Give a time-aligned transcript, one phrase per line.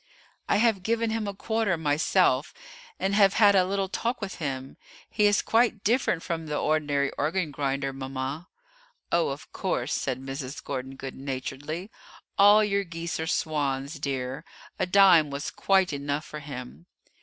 [0.49, 2.55] "I have given him a quarter myself,
[2.99, 4.75] and have had a little talk with him;
[5.07, 8.47] he is quite different from the ordinary organ grinder, mama."
[9.11, 10.63] "Oh, of course," said Mrs.
[10.63, 11.91] Gordon good naturedly;
[12.35, 14.43] "all your geese are swans, dear;
[14.79, 16.87] a dime was quite enough for him."